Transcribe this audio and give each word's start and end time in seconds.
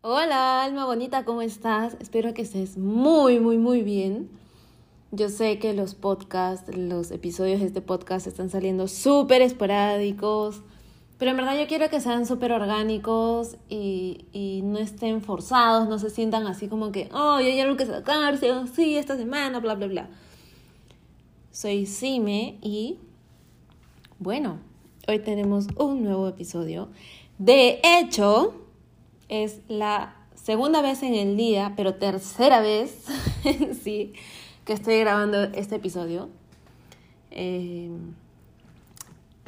Hola, 0.00 0.62
alma 0.62 0.86
bonita, 0.86 1.24
¿cómo 1.24 1.42
estás? 1.42 1.96
Espero 1.98 2.32
que 2.32 2.42
estés 2.42 2.78
muy, 2.78 3.40
muy, 3.40 3.58
muy 3.58 3.82
bien. 3.82 4.30
Yo 5.10 5.28
sé 5.28 5.58
que 5.58 5.74
los 5.74 5.96
podcasts, 5.96 6.72
los 6.76 7.10
episodios 7.10 7.58
de 7.58 7.66
este 7.66 7.80
podcast 7.80 8.28
están 8.28 8.48
saliendo 8.48 8.86
súper 8.86 9.42
esporádicos, 9.42 10.62
pero 11.18 11.32
en 11.32 11.38
verdad 11.38 11.58
yo 11.58 11.66
quiero 11.66 11.90
que 11.90 12.00
sean 12.00 12.26
súper 12.26 12.52
orgánicos 12.52 13.56
y, 13.68 14.26
y, 14.32 14.62
no 14.62 14.78
estén 14.78 15.20
forzados, 15.20 15.88
no 15.88 15.98
se 15.98 16.10
sientan 16.10 16.46
así 16.46 16.68
como 16.68 16.92
que, 16.92 17.08
oh, 17.12 17.40
ya 17.40 17.46
hay 17.46 17.58
algo 17.58 17.76
que 17.76 17.86
sacarse, 17.86 18.52
oh, 18.52 18.68
sí, 18.68 18.96
esta 18.96 19.16
semana, 19.16 19.58
bla, 19.58 19.74
bla, 19.74 19.88
bla. 19.88 20.10
Soy 21.50 21.86
Sime 21.86 22.56
y, 22.62 22.98
bueno, 24.20 24.60
hoy 25.08 25.18
tenemos 25.18 25.66
un 25.76 26.04
nuevo 26.04 26.28
episodio. 26.28 26.88
De 27.38 27.80
hecho, 27.82 28.67
es 29.28 29.60
la 29.68 30.14
segunda 30.34 30.82
vez 30.82 31.02
en 31.02 31.14
el 31.14 31.36
día, 31.36 31.74
pero 31.76 31.94
tercera 31.94 32.60
vez, 32.60 33.04
sí, 33.82 34.14
que 34.64 34.72
estoy 34.72 34.98
grabando 35.00 35.42
este 35.42 35.76
episodio. 35.76 36.28
Eh, 37.30 37.90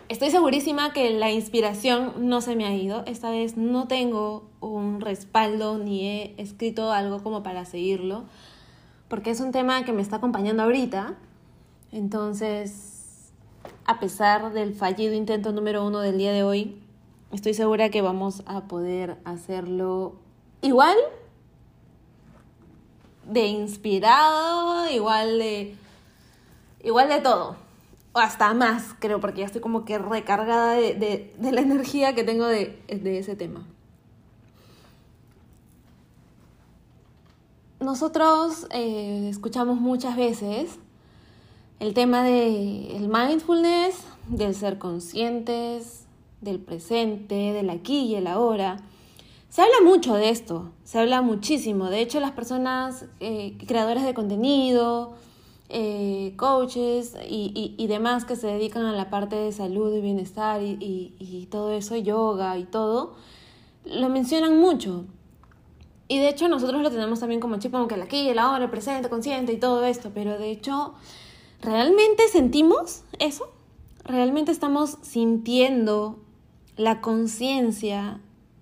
estoy 0.09 0.31
segurísima 0.31 0.93
que 0.93 1.11
la 1.11 1.31
inspiración 1.31 2.29
no 2.29 2.41
se 2.41 2.57
me 2.57 2.67
ha 2.67 2.75
ido. 2.75 3.05
Esta 3.07 3.31
vez 3.31 3.57
no 3.57 3.89
tengo 3.89 4.49
un 4.61 5.01
respaldo 5.01 5.79
ni 5.79 6.07
he 6.07 6.35
escrito 6.37 6.93
algo 6.93 7.23
como 7.23 7.43
para 7.43 7.65
seguirlo, 7.65 8.25
porque 9.09 9.31
es 9.31 9.41
un 9.41 9.53
tema 9.53 9.85
que 9.85 9.93
me 9.93 10.03
está 10.03 10.17
acompañando 10.17 10.63
ahorita. 10.63 11.15
Entonces, 11.93 13.33
a 13.85 13.99
pesar 13.99 14.53
del 14.53 14.75
fallido 14.75 15.15
intento 15.15 15.53
número 15.53 15.87
uno 15.87 16.01
del 16.01 16.19
día 16.19 16.33
de 16.33 16.43
hoy, 16.43 16.81
estoy 17.33 17.55
segura 17.55 17.91
que 17.91 18.03
vamos 18.03 18.43
a 18.47 18.63
poder 18.65 19.19
hacerlo 19.25 20.15
igual 20.63 20.97
de 23.25 23.47
inspirado, 23.47 24.91
igual 24.91 25.39
de 25.39 25.77
igual 26.83 27.09
de 27.09 27.21
todo. 27.21 27.57
O 28.13 28.19
hasta 28.19 28.53
más, 28.55 28.95
creo, 28.99 29.21
porque 29.21 29.41
ya 29.41 29.47
estoy 29.47 29.61
como 29.61 29.85
que 29.85 29.99
recargada 29.99 30.73
de, 30.73 31.33
la 31.41 31.61
energía 31.61 32.15
que 32.15 32.25
tengo 32.25 32.47
de, 32.47 32.77
ese 32.89 33.37
tema. 33.37 33.65
Nosotros 37.79 38.67
eh, 38.71 39.29
escuchamos 39.31 39.81
muchas 39.81 40.17
veces 40.17 40.79
el 41.79 41.95
tema 41.95 42.25
del 42.25 43.09
mindfulness, 43.09 43.97
del 44.29 44.55
ser 44.55 44.79
conscientes, 44.79 46.00
del 46.41 46.61
presente, 46.61 47.53
del 47.53 47.71
aquí 47.71 48.01
y 48.07 48.15
el 48.15 48.27
ahora. 48.27 48.79
Se 49.49 49.63
habla 49.63 49.81
mucho 49.85 50.15
de 50.15 50.31
esto, 50.31 50.71
se 50.85 50.99
habla 50.99 51.23
muchísimo. 51.23 51.91
De 51.91 52.01
hecho, 52.01 52.21
las 52.21 52.31
personas 52.31 53.07
eh, 53.19 53.57
creadoras 53.67 54.05
de 54.05 54.15
contenido, 54.15 55.15
eh, 55.73 56.35
coaches 56.37 57.15
y, 57.29 57.87
demás 57.87 58.25
que 58.25 58.35
se 58.35 58.49
dedican 58.49 58.87
a 58.87 58.93
la 58.93 59.09
parte 59.09 59.37
de 59.37 59.53
salud 59.53 59.95
y 59.95 60.01
bienestar 60.01 60.61
y, 60.63 61.49
todo 61.51 61.73
eso, 61.73 61.97
yoga 61.97 62.59
y 62.59 62.65
todo, 62.65 63.15
lo 63.85 64.09
mencionan 64.09 64.59
mucho. 64.59 65.05
Y 66.09 66.19
de 66.19 66.29
hecho 66.29 66.49
nosotros 66.49 66.83
lo 66.83 66.91
tenemos 66.91 67.21
también 67.21 67.41
como 67.41 67.59
chip, 67.59 67.71
como 67.71 67.87
que 67.87 67.95
el 67.95 68.03
aquí, 68.03 68.29
el 68.29 68.41
ahora, 68.41 68.65
el 68.65 68.71
presente, 68.71 69.09
consciente 69.09 69.53
y 69.53 69.59
todo 69.59 69.85
esto, 69.85 70.11
pero 70.13 70.39
de 70.39 70.51
hecho, 70.51 70.95
¿realmente 71.61 72.27
sentimos 72.27 73.03
eso? 73.21 73.49
¿Realmente 74.05 74.51
estamos 74.51 74.99
sintiendo 75.03 76.19
la 76.77 77.01
conciencia 77.01 78.21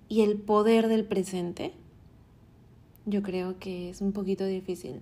y 0.08 0.22
el 0.22 0.36
poder 0.36 0.88
del 0.88 1.04
presente? 1.04 1.72
Yo 3.06 3.22
creo 3.22 3.58
que 3.58 3.90
es 3.90 4.00
un 4.00 4.12
poquito 4.12 4.44
difícil. 4.44 5.00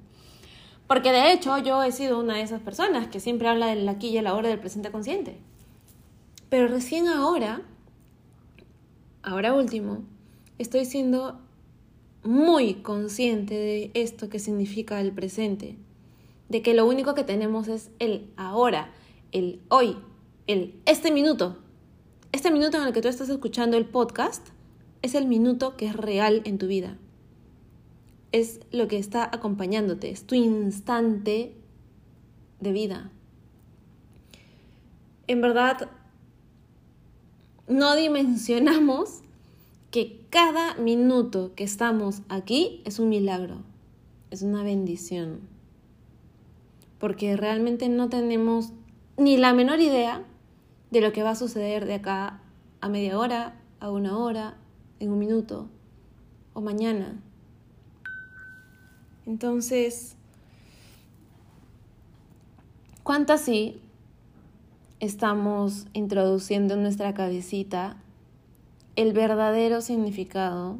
Porque 0.86 1.10
de 1.10 1.32
hecho 1.32 1.58
yo 1.58 1.82
he 1.82 1.90
sido 1.90 2.20
una 2.20 2.34
de 2.34 2.42
esas 2.42 2.60
personas 2.60 3.08
que 3.08 3.20
siempre 3.20 3.48
habla 3.48 3.66
del 3.66 3.88
aquí 3.88 4.08
y 4.08 4.18
el 4.18 4.26
ahora 4.26 4.48
del 4.48 4.60
presente 4.60 4.92
consciente. 4.92 5.38
Pero 6.48 6.68
recién 6.68 7.08
ahora, 7.08 7.62
ahora 9.22 9.52
último, 9.52 10.04
estoy 10.58 10.84
siendo 10.84 11.40
muy 12.22 12.74
consciente 12.74 13.54
de 13.54 13.90
esto 13.94 14.28
que 14.28 14.38
significa 14.38 15.00
el 15.00 15.12
presente. 15.12 15.76
De 16.48 16.62
que 16.62 16.74
lo 16.74 16.86
único 16.86 17.14
que 17.14 17.24
tenemos 17.24 17.66
es 17.66 17.90
el 17.98 18.30
ahora, 18.36 18.92
el 19.32 19.60
hoy, 19.68 19.96
el 20.46 20.80
este 20.86 21.10
minuto. 21.10 21.58
Este 22.36 22.50
minuto 22.50 22.76
en 22.76 22.86
el 22.86 22.92
que 22.92 23.00
tú 23.00 23.08
estás 23.08 23.30
escuchando 23.30 23.78
el 23.78 23.86
podcast 23.86 24.46
es 25.00 25.14
el 25.14 25.24
minuto 25.24 25.74
que 25.78 25.86
es 25.86 25.96
real 25.96 26.42
en 26.44 26.58
tu 26.58 26.66
vida. 26.66 26.98
Es 28.30 28.60
lo 28.72 28.88
que 28.88 28.98
está 28.98 29.24
acompañándote, 29.24 30.10
es 30.10 30.26
tu 30.26 30.34
instante 30.34 31.54
de 32.60 32.72
vida. 32.72 33.10
En 35.28 35.40
verdad, 35.40 35.88
no 37.68 37.96
dimensionamos 37.96 39.22
que 39.90 40.20
cada 40.28 40.74
minuto 40.74 41.54
que 41.54 41.64
estamos 41.64 42.20
aquí 42.28 42.82
es 42.84 42.98
un 42.98 43.08
milagro, 43.08 43.62
es 44.30 44.42
una 44.42 44.62
bendición. 44.62 45.40
Porque 46.98 47.34
realmente 47.34 47.88
no 47.88 48.10
tenemos 48.10 48.74
ni 49.16 49.38
la 49.38 49.54
menor 49.54 49.80
idea 49.80 50.22
de 50.90 51.00
lo 51.00 51.12
que 51.12 51.22
va 51.22 51.30
a 51.30 51.36
suceder 51.36 51.86
de 51.86 51.94
acá 51.94 52.40
a 52.80 52.88
media 52.88 53.18
hora, 53.18 53.54
a 53.80 53.90
una 53.90 54.18
hora, 54.18 54.56
en 55.00 55.10
un 55.10 55.18
minuto 55.18 55.68
o 56.54 56.60
mañana. 56.60 57.20
Entonces, 59.26 60.16
¿cuánto 63.02 63.32
así 63.32 63.80
estamos 65.00 65.86
introduciendo 65.92 66.74
en 66.74 66.82
nuestra 66.82 67.12
cabecita 67.12 67.96
el 68.94 69.12
verdadero 69.12 69.80
significado 69.82 70.78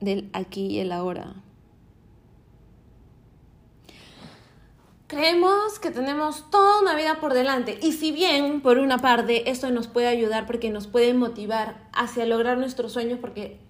del 0.00 0.30
aquí 0.32 0.66
y 0.66 0.78
el 0.78 0.92
ahora? 0.92 1.43
Creemos 5.14 5.78
que 5.78 5.92
tenemos 5.92 6.50
toda 6.50 6.80
una 6.80 6.96
vida 6.96 7.20
por 7.20 7.34
delante 7.34 7.78
y 7.80 7.92
si 7.92 8.10
bien 8.10 8.60
por 8.60 8.78
una 8.78 8.98
parte 8.98 9.48
esto 9.48 9.70
nos 9.70 9.86
puede 9.86 10.08
ayudar 10.08 10.44
porque 10.44 10.70
nos 10.70 10.88
puede 10.88 11.14
motivar 11.14 11.88
hacia 11.92 12.26
lograr 12.26 12.58
nuestros 12.58 12.90
sueños 12.90 13.20
porque 13.20 13.60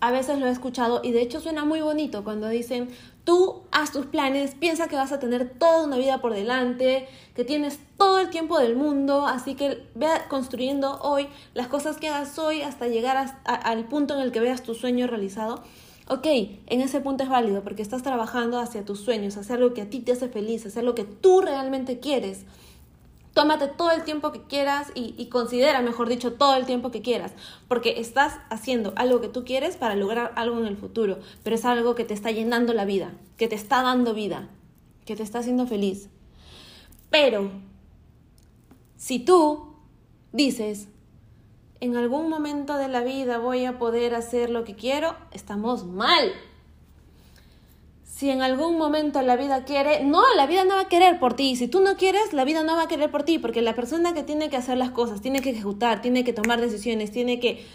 a 0.00 0.10
veces 0.10 0.38
lo 0.38 0.46
he 0.46 0.50
escuchado 0.50 1.02
y 1.04 1.12
de 1.12 1.20
hecho 1.20 1.38
suena 1.40 1.66
muy 1.66 1.82
bonito 1.82 2.24
cuando 2.24 2.48
dicen 2.48 2.88
tú 3.24 3.64
haz 3.72 3.92
tus 3.92 4.06
planes, 4.06 4.54
piensa 4.54 4.88
que 4.88 4.96
vas 4.96 5.12
a 5.12 5.18
tener 5.18 5.50
toda 5.50 5.84
una 5.84 5.98
vida 5.98 6.22
por 6.22 6.32
delante, 6.32 7.06
que 7.34 7.44
tienes 7.44 7.78
todo 7.98 8.18
el 8.18 8.30
tiempo 8.30 8.58
del 8.58 8.74
mundo, 8.74 9.26
así 9.26 9.54
que 9.54 9.86
ve 9.94 10.08
construyendo 10.30 10.98
hoy 11.02 11.28
las 11.52 11.66
cosas 11.66 11.98
que 11.98 12.08
hagas 12.08 12.38
hoy 12.38 12.62
hasta 12.62 12.88
llegar 12.88 13.38
al 13.44 13.84
punto 13.84 14.14
en 14.14 14.20
el 14.20 14.32
que 14.32 14.40
veas 14.40 14.62
tu 14.62 14.74
sueño 14.74 15.06
realizado. 15.06 15.62
Ok, 16.08 16.26
en 16.26 16.80
ese 16.80 17.00
punto 17.00 17.24
es 17.24 17.28
válido 17.28 17.64
porque 17.64 17.82
estás 17.82 18.04
trabajando 18.04 18.60
hacia 18.60 18.84
tus 18.84 19.00
sueños, 19.00 19.36
hacer 19.36 19.58
lo 19.58 19.74
que 19.74 19.82
a 19.82 19.90
ti 19.90 19.98
te 19.98 20.12
hace 20.12 20.28
feliz, 20.28 20.64
hacer 20.64 20.84
lo 20.84 20.94
que 20.94 21.02
tú 21.02 21.40
realmente 21.40 21.98
quieres. 21.98 22.44
Tómate 23.34 23.66
todo 23.66 23.90
el 23.90 24.04
tiempo 24.04 24.30
que 24.30 24.42
quieras 24.42 24.92
y, 24.94 25.26
considera, 25.26 25.82
mejor 25.82 26.08
dicho, 26.08 26.34
todo 26.34 26.54
el 26.54 26.64
tiempo 26.64 26.92
que 26.92 27.02
quieras, 27.02 27.32
porque 27.66 28.00
estás 28.00 28.38
haciendo 28.50 28.92
algo 28.96 29.20
que 29.20 29.28
tú 29.28 29.44
quieres 29.44 29.76
para 29.76 29.96
lograr 29.96 30.32
algo 30.36 30.58
en 30.60 30.66
el 30.66 30.76
futuro, 30.76 31.18
pero 31.42 31.56
es 31.56 31.64
algo 31.64 31.96
que 31.96 32.04
te 32.04 32.14
está 32.14 32.30
llenando 32.30 32.72
la 32.72 32.84
vida, 32.84 33.12
que 33.36 33.48
te 33.48 33.56
está 33.56 33.82
dando 33.82 34.14
vida, 34.14 34.48
que 35.04 35.16
te 35.16 35.24
está 35.24 35.40
haciendo 35.40 35.66
feliz. 35.66 36.08
Pero, 37.10 37.50
si 38.96 39.18
tú 39.18 39.74
dices, 40.32 40.88
en 41.80 41.96
algún 41.96 42.28
momento 42.28 42.76
de 42.76 42.88
la 42.88 43.00
vida 43.00 43.38
voy 43.38 43.64
a 43.64 43.78
poder 43.78 44.14
hacer 44.14 44.50
lo 44.50 44.64
que 44.64 44.74
quiero, 44.74 45.14
estamos 45.32 45.84
mal. 45.84 46.32
Si 48.04 48.30
en 48.30 48.40
algún 48.40 48.78
momento 48.78 49.20
la 49.20 49.36
vida 49.36 49.64
quiere, 49.64 50.02
no, 50.02 50.22
la 50.36 50.46
vida 50.46 50.64
no 50.64 50.76
va 50.76 50.82
a 50.82 50.88
querer 50.88 51.18
por 51.18 51.34
ti. 51.34 51.54
Si 51.54 51.68
tú 51.68 51.80
no 51.80 51.96
quieres, 51.96 52.32
la 52.32 52.44
vida 52.44 52.62
no 52.62 52.74
va 52.74 52.84
a 52.84 52.88
querer 52.88 53.10
por 53.10 53.24
ti, 53.24 53.38
porque 53.38 53.60
la 53.60 53.74
persona 53.74 54.14
que 54.14 54.22
tiene 54.22 54.48
que 54.48 54.56
hacer 54.56 54.78
las 54.78 54.90
cosas, 54.90 55.20
tiene 55.20 55.42
que 55.42 55.50
ejecutar, 55.50 56.00
tiene 56.00 56.24
que 56.24 56.32
tomar 56.32 56.60
decisiones, 56.60 57.12
tiene 57.12 57.40
que 57.40 57.66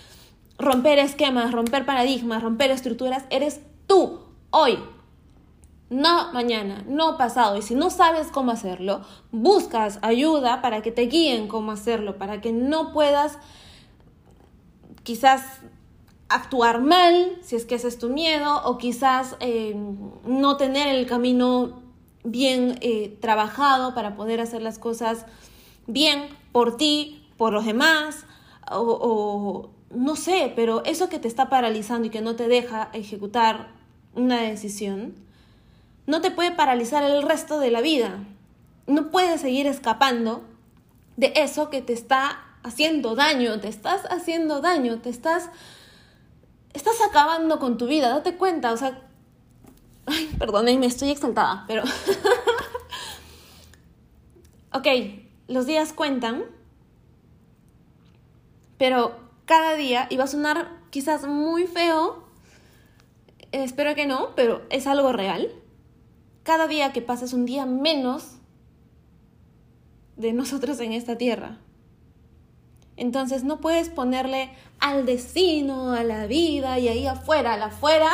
romper 0.58 0.98
esquemas, 0.98 1.52
romper 1.52 1.86
paradigmas, 1.86 2.42
romper 2.42 2.72
estructuras, 2.72 3.26
eres 3.30 3.62
tú, 3.86 4.22
hoy. 4.50 4.80
No 5.92 6.32
mañana, 6.32 6.86
no 6.88 7.18
pasado. 7.18 7.58
Y 7.58 7.62
si 7.62 7.76
no 7.76 7.90
sabes 7.90 8.28
cómo 8.28 8.52
hacerlo, 8.52 9.02
buscas 9.32 10.00
ayuda 10.02 10.62
para 10.62 10.82
que 10.82 10.92
te 10.92 11.04
guíen 11.04 11.48
cómo 11.50 11.74
hacerlo, 11.74 12.18
para 12.18 12.42
que 12.42 12.52
no 12.52 12.94
puedas 12.94 13.38
quizás 15.04 15.44
actuar 16.30 16.82
mal, 16.82 17.38
si 17.42 17.56
es 17.56 17.66
que 17.66 17.76
ese 17.76 17.88
es 17.88 17.98
tu 17.98 18.10
miedo, 18.10 18.62
o 18.64 18.78
quizás 18.78 19.36
eh, 19.40 19.76
no 20.26 20.58
tener 20.58 20.88
el 20.88 21.06
camino 21.06 21.82
bien 22.24 22.78
eh, 22.82 23.18
trabajado 23.20 23.94
para 23.94 24.16
poder 24.16 24.40
hacer 24.40 24.62
las 24.62 24.80
cosas 24.80 25.26
bien 25.88 26.30
por 26.52 26.78
ti, 26.78 27.28
por 27.38 27.54
los 27.54 27.66
demás, 27.66 28.26
o, 28.72 29.72
no 29.90 30.16
sé, 30.16 30.54
pero 30.56 30.84
eso 30.86 31.10
que 31.10 31.20
te 31.20 31.28
está 31.28 31.50
paralizando 31.50 32.08
y 32.08 32.10
que 32.10 32.22
no 32.22 32.36
te 32.36 32.48
deja 32.48 32.90
ejecutar 32.94 33.74
una 34.16 34.42
decisión, 34.42 35.16
no 36.08 36.22
te 36.22 36.32
puede 36.32 36.52
paralizar 36.52 37.04
el 37.04 37.24
resto 37.24 37.60
de 37.60 37.72
la 37.72 37.82
vida. 37.82 38.24
No 38.88 39.12
puedes 39.12 39.42
seguir 39.42 39.68
escapando 39.68 40.44
de 41.18 41.34
eso 41.36 41.70
que 41.70 41.82
te 41.82 41.94
está 41.94 42.51
haciendo 42.64 43.16
daño, 43.16 43.60
te 43.60 43.68
estás 43.68 44.02
haciendo 44.10 44.62
daño, 44.62 45.00
te 45.00 45.10
estás 45.10 45.50
estás 46.74 46.96
acabando 47.08 47.60
con 47.60 47.78
tu 47.78 47.88
vida, 47.88 48.10
date 48.10 48.36
cuenta, 48.38 48.72
o 48.72 48.78
sea, 48.78 49.02
ay, 50.06 50.30
me 50.78 50.86
estoy 50.86 51.10
exaltada, 51.10 51.66
pero 51.68 51.84
Ok, 54.74 54.88
los 55.50 55.66
días 55.66 55.92
cuentan, 55.92 56.46
pero 58.78 59.20
cada 59.44 59.76
día, 59.76 60.08
y 60.10 60.16
va 60.16 60.24
a 60.24 60.28
sonar 60.28 60.70
quizás 60.92 61.28
muy 61.28 61.68
feo, 61.68 62.24
espero 63.52 63.94
que 63.94 64.06
no, 64.06 64.34
pero 64.36 64.62
es 64.70 64.88
algo 64.88 65.12
real. 65.12 65.52
Cada 66.44 66.68
día 66.68 66.94
que 66.94 67.02
pasa 67.02 67.26
es 67.26 67.34
un 67.34 67.46
día 67.46 67.66
menos 67.66 68.38
de 70.16 70.32
nosotros 70.32 70.80
en 70.80 70.94
esta 70.94 71.18
tierra. 71.18 71.58
Entonces 73.02 73.44
no 73.44 73.60
puedes 73.60 73.90
ponerle 73.90 74.52
al 74.80 75.08
destino, 75.08 75.94
a 75.94 76.04
la 76.04 76.28
vida 76.28 76.78
y 76.78 76.88
ahí 76.88 77.08
afuera, 77.08 77.56
al 77.56 77.64
afuera, 77.64 78.12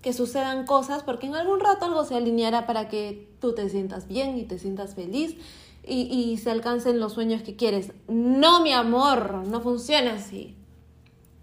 que 0.00 0.14
sucedan 0.14 0.64
cosas, 0.64 1.02
porque 1.02 1.26
en 1.26 1.34
algún 1.34 1.60
rato 1.60 1.84
algo 1.84 2.06
se 2.06 2.14
alineará 2.14 2.66
para 2.66 2.88
que 2.88 3.28
tú 3.38 3.54
te 3.54 3.68
sientas 3.68 4.08
bien 4.08 4.38
y 4.38 4.44
te 4.44 4.58
sientas 4.58 4.94
feliz 4.94 5.36
y, 5.86 6.38
se 6.42 6.50
alcancen 6.50 7.00
los 7.00 7.12
sueños 7.12 7.42
que 7.42 7.54
quieres. 7.54 7.92
No, 8.08 8.62
mi 8.62 8.72
amor, 8.72 9.46
no 9.46 9.60
funciona 9.60 10.14
así. 10.14 10.56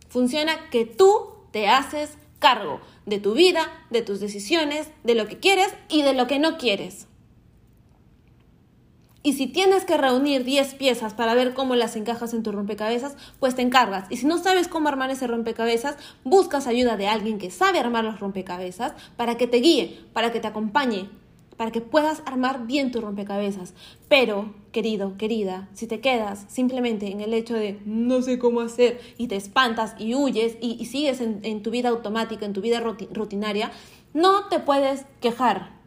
Funciona 0.10 0.54
que 0.72 0.88
tú 0.88 1.28
te 1.52 1.68
haces 1.68 2.18
cargo 2.40 2.82
de 3.06 3.20
tu 3.20 3.34
vida, 3.34 3.72
de 3.92 4.02
tus 4.02 4.20
decisiones, 4.20 4.90
de 5.04 5.14
lo 5.14 5.28
que 5.28 5.38
quieres 5.38 5.68
y 5.88 6.02
de 6.02 6.14
lo 6.14 6.26
que 6.26 6.40
no 6.40 6.58
quieres. 6.58 7.06
Y 9.24 9.34
si 9.34 9.46
tienes 9.46 9.86
que 9.86 9.98
reunir 9.98 10.44
10 10.44 10.74
piezas 10.76 11.14
para 11.14 11.36
ver 11.36 11.54
cómo 11.54 11.76
las 11.76 11.96
encajas 11.96 12.34
en 12.34 12.42
tu 12.42 12.52
rompecabezas, 12.52 13.16
pues 13.40 13.56
te 13.56 13.62
encargas. 13.62 14.08
Y 14.10 14.18
si 14.18 14.26
no 14.26 14.40
sabes 14.40 14.68
cómo 14.68 14.90
armar 14.90 15.12
ese 15.12 15.28
rompecabezas, 15.28 15.96
buscas 16.24 16.66
ayuda 16.66 16.98
de 16.98 17.08
alguien 17.08 17.38
que 17.38 17.52
sabe 17.52 17.80
armar 17.80 18.04
los 18.04 18.20
rompecabezas 18.20 18.94
para 19.18 19.36
que 19.38 19.46
te 19.46 19.58
guíe, 19.58 20.00
para 20.14 20.32
que 20.32 20.40
te 20.40 20.48
acompañe, 20.48 21.10
para 21.56 21.70
que 21.70 21.82
puedas 21.82 22.24
armar 22.26 22.66
bien 22.66 22.92
tu 22.92 23.00
rompecabezas. 23.00 23.76
Pero, 24.10 24.56
querido, 24.72 25.16
querida, 25.18 25.70
si 25.74 25.86
te 25.86 26.00
quedas 26.00 26.46
simplemente 26.48 27.12
en 27.12 27.22
el 27.22 27.36
hecho 27.36 27.54
de 27.54 27.80
no 27.86 28.24
sé 28.24 28.40
cómo 28.40 28.62
hacer 28.62 29.00
y 29.20 29.28
te 29.28 29.36
espantas 29.36 29.94
y 30.00 30.16
huyes 30.16 30.58
y, 30.62 30.84
sigues 30.86 31.22
en, 31.22 31.42
en 31.44 31.62
tu 31.62 31.70
vida 31.70 31.90
automática, 31.90 32.48
en 32.48 32.54
tu 32.54 32.62
vida 32.62 32.80
rutinaria, 32.80 33.72
no 34.16 34.48
te 34.48 34.58
puedes 34.58 35.06
quejar. 35.20 35.81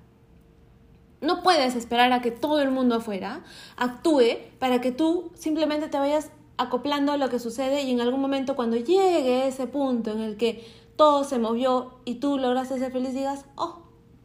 No 1.24 1.42
puedes 1.42 1.74
esperar 1.74 2.12
a 2.12 2.20
que 2.20 2.30
todo 2.30 2.60
el 2.60 2.70
mundo 2.70 2.96
afuera 2.96 3.42
actúe 3.76 4.38
para 4.58 4.80
que 4.80 4.92
tú 4.92 5.30
simplemente 5.34 5.88
te 5.88 5.98
vayas 5.98 6.30
acoplando 6.56 7.12
a 7.12 7.16
lo 7.16 7.30
que 7.30 7.38
sucede 7.38 7.82
y 7.82 7.90
en 7.90 8.00
algún 8.00 8.20
momento 8.20 8.54
cuando 8.54 8.76
llegue 8.76 9.48
ese 9.48 9.66
punto 9.66 10.12
en 10.12 10.20
el 10.20 10.36
que 10.36 10.64
todo 10.96 11.24
se 11.24 11.38
movió 11.38 11.94
y 12.04 12.16
tú 12.16 12.38
lograste 12.38 12.78
ser 12.78 12.92
feliz 12.92 13.14
digas, 13.14 13.46
oh, 13.56 13.82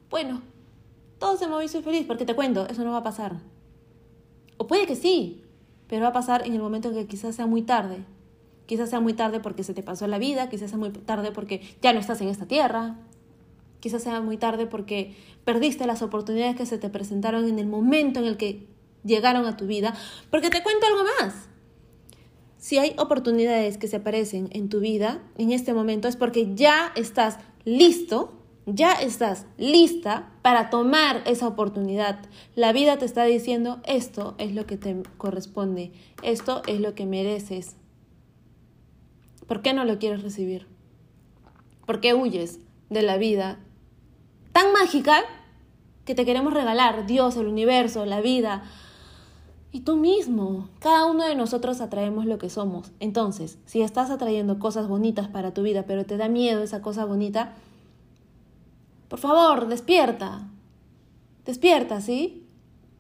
bueno, 0.10 0.42
todo 1.20 1.38
se 1.38 1.48
movió 1.48 1.64
y 1.64 1.70
soy 1.70 1.82
feliz, 1.82 2.06
porque 2.06 2.26
te 2.26 2.36
cuento, 2.36 2.68
eso 2.68 2.84
no 2.84 2.92
va 2.92 2.98
a 2.98 3.04
pasar. 3.04 3.38
O 4.58 4.68
puede 4.68 4.86
que 4.86 4.96
sí, 4.96 5.44
pero 5.88 6.04
va 6.04 6.10
a 6.10 6.14
pasar 6.14 6.46
en 6.46 6.54
el 6.54 6.62
momento 6.62 6.90
en 6.90 6.96
que 6.96 7.08
quizás 7.08 7.36
sea 7.36 7.46
muy 7.46 7.62
tarde. 7.62 8.06
Quizás 8.66 8.90
sea 8.90 9.00
muy 9.00 9.14
tarde 9.14 9.40
porque 9.40 9.64
se 9.64 9.74
te 9.74 9.82
pasó 9.82 10.06
la 10.06 10.20
vida, 10.20 10.50
quizás 10.50 10.70
sea 10.70 10.78
muy 10.78 10.92
tarde 10.92 11.32
porque 11.32 11.62
ya 11.82 11.92
no 11.92 12.00
estás 12.00 12.22
en 12.22 12.28
esta 12.28 12.46
tierra, 12.46 12.98
quizás 13.80 14.04
sea 14.04 14.22
muy 14.22 14.38
tarde 14.38 14.66
porque 14.66 15.16
perdiste 15.46 15.86
las 15.86 16.02
oportunidades 16.02 16.56
que 16.56 16.66
se 16.66 16.78
te 16.78 16.90
presentaron 16.90 17.48
en 17.48 17.60
el 17.60 17.68
momento 17.68 18.20
en 18.20 18.26
el 18.26 18.38
que 18.38 18.68
llegaron 19.04 19.46
a 19.46 19.58
tu 19.58 19.66
vida. 19.66 19.94
Porque 20.30 20.50
te 20.50 20.64
cuento 20.64 20.86
algo 20.86 21.04
más. 21.20 21.48
Si 22.58 22.78
hay 22.78 22.94
oportunidades 22.98 23.78
que 23.78 23.88
se 23.88 23.98
aparecen 23.98 24.50
en 24.52 24.70
tu 24.70 24.80
vida 24.80 25.22
en 25.38 25.52
este 25.52 25.74
momento 25.74 26.08
es 26.08 26.18
porque 26.18 26.54
ya 26.56 26.92
estás 26.96 27.38
listo 27.64 28.40
ya 28.74 28.94
estás 28.94 29.46
lista 29.58 30.32
para 30.42 30.70
tomar 30.70 31.24
esa 31.26 31.48
oportunidad. 31.48 32.20
La 32.56 32.72
vida 32.72 32.98
te 32.98 33.06
está 33.06 33.24
diciendo, 33.24 33.82
esto 33.86 34.36
es 34.38 34.54
lo 34.54 34.66
que 34.66 34.78
te 34.78 35.02
corresponde, 35.18 35.92
esto 36.24 36.62
es 36.68 36.80
lo 36.80 36.96
que 36.96 37.06
mereces. 37.06 37.76
¿Por 39.48 39.62
qué 39.62 39.74
no 39.74 39.86
lo 39.86 39.98
quieres 39.98 40.22
recibir? 40.22 40.68
¿Por 41.86 42.02
qué 42.02 42.14
huyes 42.14 42.60
de 42.90 43.02
la 43.02 43.18
vida 43.18 43.60
tan 44.52 44.72
mágica 44.74 45.22
que 46.06 46.16
te 46.16 46.26
queremos 46.26 46.54
regalar? 46.54 47.06
Dios, 47.06 47.38
el 47.38 47.48
universo, 47.48 48.06
la 48.06 48.22
vida. 48.22 48.64
Y 49.72 49.82
tú 49.82 49.96
mismo, 49.96 50.70
cada 50.80 51.06
uno 51.06 51.26
de 51.26 51.36
nosotros 51.36 51.80
atraemos 51.82 52.26
lo 52.26 52.40
que 52.40 52.50
somos. 52.50 52.92
Entonces, 53.00 53.60
si 53.66 53.82
estás 53.82 54.10
atrayendo 54.10 54.58
cosas 54.58 54.88
bonitas 54.88 55.28
para 55.28 55.54
tu 55.54 55.62
vida, 55.62 55.84
pero 55.86 56.06
te 56.06 56.18
da 56.18 56.28
miedo 56.28 56.64
esa 56.64 56.82
cosa 56.82 57.06
bonita, 57.06 57.54
por 59.08 59.20
favor, 59.20 59.68
despierta. 59.68 60.48
Despierta, 61.46 62.02
¿sí? 62.02 62.48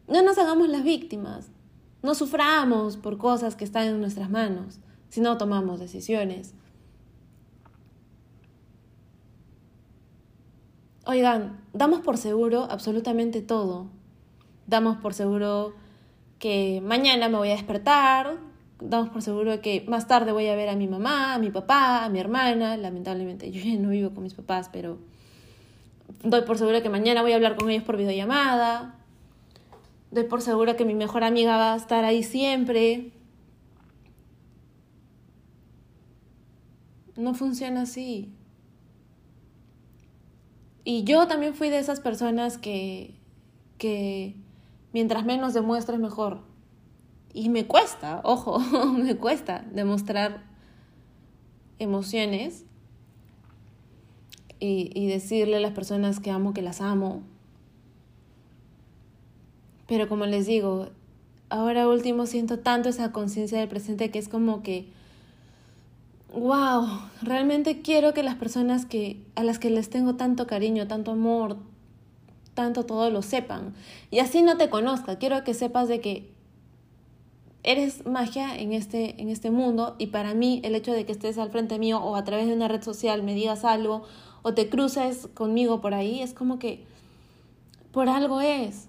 No 0.07 0.21
nos 0.21 0.37
hagamos 0.37 0.69
las 0.69 0.83
víctimas. 0.83 1.49
No 2.01 2.15
suframos 2.15 2.97
por 2.97 3.17
cosas 3.17 3.55
que 3.55 3.65
están 3.65 3.87
en 3.87 3.99
nuestras 3.99 4.29
manos 4.29 4.79
si 5.09 5.21
no 5.21 5.37
tomamos 5.37 5.79
decisiones. 5.79 6.53
Oigan, 11.05 11.59
damos 11.73 12.01
por 12.01 12.17
seguro 12.17 12.67
absolutamente 12.69 13.41
todo. 13.41 13.87
Damos 14.67 14.97
por 14.97 15.13
seguro 15.13 15.73
que 16.37 16.81
mañana 16.83 17.29
me 17.29 17.37
voy 17.37 17.49
a 17.49 17.53
despertar, 17.53 18.37
damos 18.79 19.09
por 19.09 19.21
seguro 19.21 19.61
que 19.61 19.83
más 19.87 20.07
tarde 20.07 20.31
voy 20.31 20.47
a 20.47 20.55
ver 20.55 20.69
a 20.69 20.75
mi 20.75 20.87
mamá, 20.87 21.33
a 21.33 21.39
mi 21.39 21.49
papá, 21.49 22.05
a 22.05 22.09
mi 22.09 22.19
hermana. 22.19 22.77
Lamentablemente 22.77 23.51
yo 23.51 23.63
no 23.79 23.89
vivo 23.89 24.11
con 24.11 24.23
mis 24.23 24.33
papás, 24.33 24.69
pero 24.71 24.99
Doy 26.23 26.41
por 26.41 26.57
segura 26.57 26.81
que 26.81 26.89
mañana 26.89 27.21
voy 27.21 27.31
a 27.31 27.35
hablar 27.35 27.55
con 27.55 27.69
ellos 27.69 27.83
por 27.83 27.95
videollamada. 27.95 28.95
Doy 30.11 30.25
por 30.25 30.41
segura 30.41 30.75
que 30.75 30.83
mi 30.83 30.95
mejor 30.95 31.23
amiga 31.23 31.55
va 31.55 31.73
a 31.73 31.77
estar 31.77 32.03
ahí 32.03 32.23
siempre. 32.23 33.11
No 37.15 37.33
funciona 37.33 37.83
así. 37.83 38.33
Y 40.89 41.03
yo 41.03 41.27
también 41.27 41.53
fui 41.53 41.69
de 41.69 41.77
esas 41.77 41.99
personas 41.99 42.57
que, 42.57 43.13
que 43.77 44.33
mientras 44.91 45.23
menos 45.23 45.53
demuestres 45.53 45.99
mejor. 45.99 46.39
Y 47.31 47.49
me 47.49 47.67
cuesta, 47.67 48.21
ojo, 48.23 48.57
me 48.97 49.15
cuesta 49.15 49.63
demostrar 49.71 50.41
emociones 51.77 52.65
y, 54.59 55.05
decirle 55.05 55.57
a 55.57 55.59
las 55.59 55.73
personas 55.73 56.19
que 56.19 56.31
amo 56.31 56.55
que 56.55 56.63
las 56.63 56.81
amo. 56.81 57.21
Pero 59.87 60.09
como 60.09 60.25
les 60.25 60.47
digo, 60.47 60.89
ahora 61.49 61.87
último 61.87 62.25
siento 62.25 62.57
tanto 62.57 62.89
esa 62.89 63.11
conciencia 63.11 63.59
del 63.59 63.69
presente 63.69 64.09
que 64.09 64.17
es 64.17 64.27
como 64.27 64.63
que, 64.63 64.91
wow, 66.33 66.87
realmente 67.21 67.81
quiero 67.81 68.13
que 68.13 68.23
las 68.23 68.35
personas 68.35 68.85
que, 68.85 69.23
a 69.35 69.43
las 69.43 69.59
que 69.59 69.69
les 69.69 69.89
tengo 69.89 70.15
tanto 70.15 70.47
cariño, 70.47 70.87
tanto 70.87 71.11
amor, 71.11 71.57
tanto 72.53 72.85
todo 72.85 73.09
lo 73.09 73.21
sepan. 73.21 73.73
Y 74.11 74.19
así 74.19 74.41
no 74.41 74.57
te 74.57 74.69
conozca, 74.69 75.17
quiero 75.17 75.43
que 75.43 75.53
sepas 75.53 75.87
de 75.87 76.01
que 76.01 76.31
eres 77.63 78.05
magia 78.05 78.55
en 78.55 78.73
este, 78.73 79.21
en 79.21 79.29
este 79.29 79.51
mundo 79.51 79.95
y 79.97 80.07
para 80.07 80.33
mí 80.33 80.61
el 80.63 80.75
hecho 80.75 80.93
de 80.93 81.05
que 81.05 81.11
estés 81.11 81.37
al 81.37 81.51
frente 81.51 81.77
mío 81.77 81.99
o 81.99 82.15
a 82.15 82.23
través 82.23 82.47
de 82.47 82.53
una 82.53 82.67
red 82.69 82.81
social 82.81 83.21
me 83.21 83.35
digas 83.35 83.65
algo 83.65 84.03
o 84.43 84.53
te 84.53 84.69
cruces 84.69 85.27
conmigo 85.33 85.81
por 85.81 85.93
ahí, 85.93 86.21
es 86.21 86.33
como 86.33 86.59
que 86.59 86.85
por 87.91 88.09
algo 88.09 88.41
es. 88.41 88.87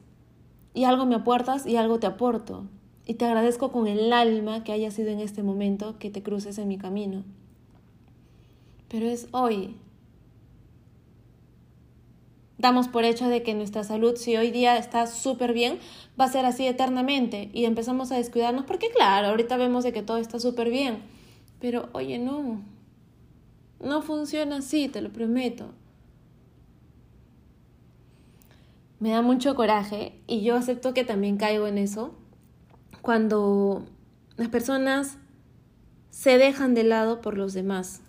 Y 0.73 0.85
algo 0.85 1.05
me 1.05 1.17
aportas 1.17 1.67
y 1.67 1.77
algo 1.77 1.99
te 1.99 2.07
aporto. 2.07 2.65
Y 3.11 3.15
te 3.15 3.25
agradezco 3.25 3.73
con 3.73 3.89
el 3.89 4.13
alma 4.13 4.63
que 4.63 4.71
haya 4.71 4.93
sido 4.93 5.11
en 5.11 5.19
este 5.19 5.43
momento 5.43 5.99
que 5.99 6.11
te 6.11 6.23
cruces 6.23 6.59
en 6.59 6.69
mi 6.69 6.79
camino. 6.79 7.25
Pero 8.89 9.09
es 9.09 9.27
hoy. 9.33 9.75
Damos 12.57 12.87
por 12.87 13.05
hecho 13.05 13.27
de 13.27 13.43
que 13.43 13.53
nuestra 13.53 13.83
salud, 13.83 14.15
si 14.15 14.37
hoy 14.37 14.53
día 14.53 14.77
está 14.77 15.09
súper 15.09 15.53
bien, 15.53 15.81
va 16.21 16.27
a 16.27 16.31
ser 16.31 16.45
así 16.45 16.69
eternamente. 16.69 17.51
Y 17.53 17.65
empezamos 17.65 18.13
a 18.13 18.17
descuidarnos 18.17 18.65
porque 18.65 18.91
claro, 18.91 19.27
ahorita 19.27 19.57
vemos 19.57 19.83
de 19.83 19.93
que 19.93 20.05
todo 20.05 20.19
está 20.19 20.39
súper 20.39 20.71
bien. 20.71 21.03
Pero 21.59 21.89
oye, 21.95 22.21
no, 22.21 22.63
no 23.85 24.03
funciona 24.03 24.59
así, 24.59 24.87
te 24.87 25.01
lo 25.01 25.13
prometo. 25.13 25.73
Me 29.01 29.11
da 29.11 29.21
mucho 29.21 29.57
coraje 29.57 30.13
y 30.29 30.43
yo 30.43 30.55
acepto 30.55 30.95
que 30.95 31.03
también 31.03 31.39
caigo 31.39 31.67
en 31.67 31.79
eso. 31.79 32.15
Cuando 33.03 33.87
las 34.37 34.49
personas 34.49 35.19
se 36.11 36.39
dejan 36.39 36.75
de 36.75 36.85
lado 36.85 37.21
por 37.21 37.37
los 37.39 37.55
demás, 37.55 38.03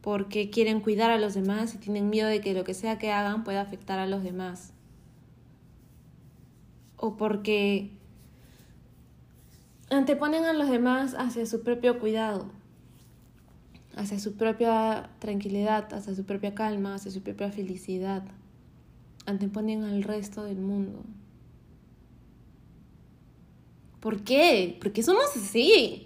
porque 0.00 0.50
quieren 0.50 0.80
cuidar 0.80 1.10
a 1.10 1.18
los 1.18 1.34
demás 1.34 1.74
y 1.74 1.78
tienen 1.78 2.10
miedo 2.10 2.28
de 2.28 2.40
que 2.40 2.54
lo 2.54 2.64
que 2.64 2.74
sea 2.74 2.98
que 2.98 3.10
hagan 3.10 3.44
pueda 3.44 3.60
afectar 3.60 3.98
a 3.98 4.06
los 4.06 4.22
demás, 4.22 4.72
o 6.96 7.16
porque 7.16 7.90
anteponen 9.90 10.44
a 10.44 10.52
los 10.52 10.68
demás 10.68 11.14
hacia 11.18 11.46
su 11.46 11.62
propio 11.62 11.98
cuidado, 11.98 12.46
hacia 13.96 14.18
su 14.18 14.34
propia 14.34 15.10
tranquilidad, 15.18 15.92
hacia 15.92 16.14
su 16.14 16.24
propia 16.24 16.54
calma, 16.54 16.94
hacia 16.94 17.10
su 17.10 17.22
propia 17.22 17.50
felicidad, 17.50 18.24
anteponen 19.26 19.84
al 19.84 20.02
resto 20.02 20.44
del 20.44 20.58
mundo. 20.58 21.02
¿Por 24.04 24.22
qué? 24.22 24.76
Porque 24.82 25.02
somos 25.02 25.34
así. 25.34 26.04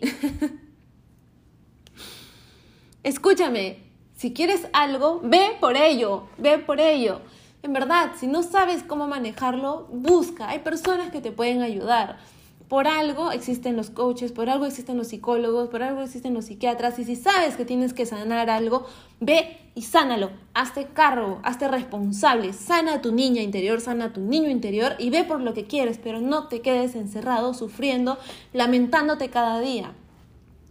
Escúchame, 3.02 3.78
si 4.14 4.32
quieres 4.32 4.68
algo, 4.72 5.20
ve 5.24 5.56
por 5.58 5.76
ello, 5.76 6.28
ve 6.38 6.58
por 6.58 6.78
ello. 6.78 7.22
En 7.60 7.72
verdad, 7.72 8.12
si 8.16 8.28
no 8.28 8.44
sabes 8.44 8.84
cómo 8.84 9.08
manejarlo, 9.08 9.88
busca. 9.90 10.50
Hay 10.50 10.60
personas 10.60 11.10
que 11.10 11.20
te 11.20 11.32
pueden 11.32 11.60
ayudar. 11.60 12.20
Por 12.68 12.86
algo 12.86 13.32
existen 13.32 13.76
los 13.76 13.88
coaches, 13.88 14.30
por 14.30 14.50
algo 14.50 14.66
existen 14.66 14.98
los 14.98 15.08
psicólogos, 15.08 15.70
por 15.70 15.82
algo 15.82 16.02
existen 16.02 16.34
los 16.34 16.44
psiquiatras. 16.44 16.98
Y 16.98 17.04
si 17.04 17.16
sabes 17.16 17.56
que 17.56 17.64
tienes 17.64 17.94
que 17.94 18.04
sanar 18.04 18.50
algo, 18.50 18.86
ve 19.20 19.56
y 19.74 19.82
sánalo. 19.82 20.30
Hazte 20.52 20.86
cargo, 20.86 21.40
hazte 21.44 21.66
responsable. 21.66 22.52
Sana 22.52 22.94
a 22.94 23.00
tu 23.00 23.12
niña 23.12 23.40
interior, 23.40 23.80
sana 23.80 24.06
a 24.06 24.12
tu 24.12 24.20
niño 24.20 24.50
interior 24.50 24.96
y 24.98 25.08
ve 25.08 25.24
por 25.24 25.40
lo 25.40 25.54
que 25.54 25.64
quieres, 25.64 25.98
pero 26.02 26.20
no 26.20 26.48
te 26.48 26.60
quedes 26.60 26.94
encerrado, 26.94 27.54
sufriendo, 27.54 28.18
lamentándote 28.52 29.30
cada 29.30 29.60
día. 29.60 29.92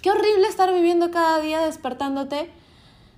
Qué 0.04 0.12
horrible 0.12 0.48
estar 0.48 0.72
viviendo 0.72 1.10
cada 1.10 1.42
día 1.42 1.62
despertándote 1.62 2.51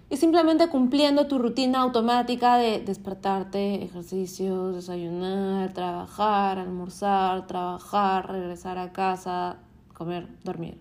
y 0.10 0.18
simplemente 0.18 0.70
cumpliendo 0.70 1.28
tu 1.28 1.38
rutina 1.38 1.82
automática 1.82 2.58
de 2.58 2.80
despertarte, 2.80 3.84
ejercicios, 3.84 4.75
desayunar, 4.75 5.72
trabajar, 5.74 6.58
almorzar, 6.58 7.46
trabajar, 7.46 8.32
regresar 8.32 8.80
a 8.80 8.92
casa, 8.92 9.58
comer, 9.94 10.28
dormir. 10.44 10.80